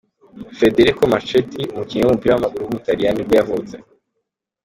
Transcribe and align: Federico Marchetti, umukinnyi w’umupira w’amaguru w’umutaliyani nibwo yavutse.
Federico 0.59 1.03
Marchetti, 1.11 1.61
umukinnyi 1.73 2.03
w’umupira 2.05 2.31
w’amaguru 2.33 2.63
w’umutaliyani 2.63 3.17
nibwo 3.17 3.35
yavutse. 3.39 3.75